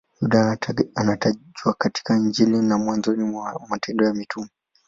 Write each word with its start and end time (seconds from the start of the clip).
Yuda 0.21 0.57
anatajwa 0.95 1.73
katika 1.77 2.17
Injili 2.17 2.57
na 2.61 2.77
mwanzoni 2.77 3.23
mwa 3.23 3.61
Matendo 3.69 4.05
ya 4.05 4.13
Mitume. 4.13 4.49